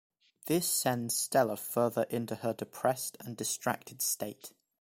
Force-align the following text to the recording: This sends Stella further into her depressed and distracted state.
This 0.47 0.67
sends 0.67 1.15
Stella 1.15 1.55
further 1.55 2.07
into 2.09 2.33
her 2.37 2.55
depressed 2.55 3.17
and 3.19 3.37
distracted 3.37 4.01
state. 4.01 4.51